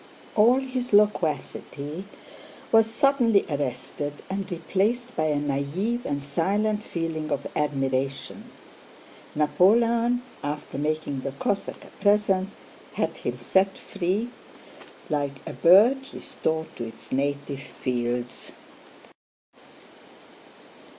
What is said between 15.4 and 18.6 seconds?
a bird restored to its native fields."